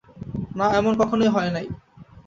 না, 0.55 0.65
এমন 0.79 0.93
কখনোই 1.01 1.29
হয় 1.35 1.51
নাই। 1.51 1.65